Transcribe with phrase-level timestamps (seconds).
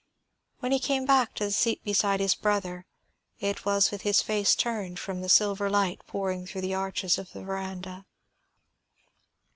[0.61, 2.87] When he came back to the seat beside his brother,
[3.37, 7.33] it was with his face turned from the silver light pouring through the arches of
[7.33, 8.07] the veranda.